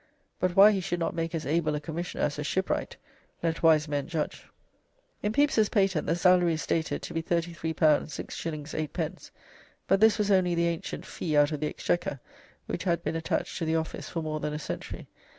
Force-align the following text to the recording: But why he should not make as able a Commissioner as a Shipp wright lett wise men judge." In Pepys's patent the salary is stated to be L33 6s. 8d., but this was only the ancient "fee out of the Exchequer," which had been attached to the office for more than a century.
But 0.39 0.55
why 0.55 0.71
he 0.71 0.79
should 0.79 0.99
not 0.99 1.13
make 1.13 1.35
as 1.35 1.45
able 1.45 1.75
a 1.75 1.79
Commissioner 1.79 2.23
as 2.23 2.39
a 2.39 2.43
Shipp 2.43 2.71
wright 2.71 2.97
lett 3.43 3.61
wise 3.61 3.87
men 3.87 4.07
judge." 4.07 4.47
In 5.21 5.31
Pepys's 5.31 5.69
patent 5.69 6.07
the 6.07 6.15
salary 6.15 6.53
is 6.55 6.61
stated 6.63 7.03
to 7.03 7.13
be 7.13 7.21
L33 7.21 7.53
6s. 7.75 8.89
8d., 8.89 9.29
but 9.87 9.99
this 9.99 10.17
was 10.17 10.31
only 10.31 10.55
the 10.55 10.65
ancient 10.69 11.05
"fee 11.05 11.37
out 11.37 11.51
of 11.51 11.59
the 11.59 11.67
Exchequer," 11.67 12.19
which 12.65 12.85
had 12.85 13.03
been 13.03 13.15
attached 13.15 13.59
to 13.59 13.65
the 13.65 13.75
office 13.75 14.09
for 14.09 14.23
more 14.23 14.39
than 14.39 14.53
a 14.53 14.57
century. 14.57 15.07